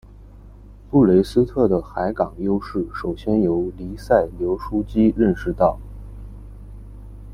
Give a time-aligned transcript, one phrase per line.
[0.89, 5.77] 布雷斯特的海港优势首先由黎塞留枢机认识到。